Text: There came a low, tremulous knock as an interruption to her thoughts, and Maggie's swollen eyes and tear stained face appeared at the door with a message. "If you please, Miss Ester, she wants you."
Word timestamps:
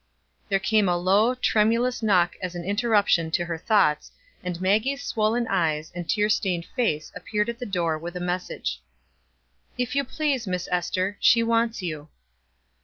There 0.49 0.57
came 0.57 0.89
a 0.89 0.97
low, 0.97 1.35
tremulous 1.35 2.01
knock 2.01 2.35
as 2.41 2.55
an 2.55 2.65
interruption 2.65 3.29
to 3.37 3.45
her 3.45 3.59
thoughts, 3.59 4.11
and 4.43 4.59
Maggie's 4.59 5.03
swollen 5.05 5.45
eyes 5.47 5.91
and 5.93 6.09
tear 6.09 6.27
stained 6.27 6.65
face 6.75 7.11
appeared 7.15 7.49
at 7.49 7.59
the 7.59 7.67
door 7.67 7.99
with 7.99 8.15
a 8.15 8.19
message. 8.19 8.81
"If 9.77 9.95
you 9.95 10.03
please, 10.03 10.47
Miss 10.47 10.67
Ester, 10.71 11.17
she 11.21 11.43
wants 11.43 11.83
you." 11.83 12.09